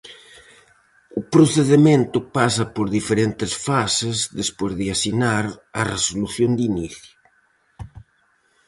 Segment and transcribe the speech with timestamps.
[1.19, 5.45] O procedemento pasa por diferentes fases despois de asinar
[5.79, 7.15] a resolución de inicio.